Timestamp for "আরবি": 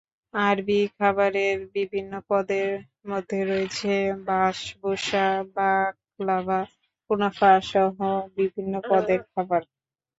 0.33-0.79